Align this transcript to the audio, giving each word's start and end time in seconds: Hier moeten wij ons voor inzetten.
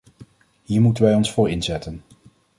Hier 0.63 0.81
moeten 0.81 1.03
wij 1.03 1.13
ons 1.15 1.31
voor 1.31 1.49
inzetten. 1.49 2.03